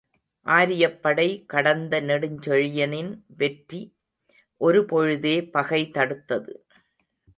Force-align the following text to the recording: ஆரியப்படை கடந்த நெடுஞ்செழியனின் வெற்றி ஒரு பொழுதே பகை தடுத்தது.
ஆரியப்படை 0.45 1.45
கடந்த 1.45 2.01
நெடுஞ்செழியனின் 2.01 3.11
வெற்றி 3.37 3.81
ஒரு 4.61 4.85
பொழுதே 4.85 5.35
பகை 5.49 5.91
தடுத்தது. 5.93 6.53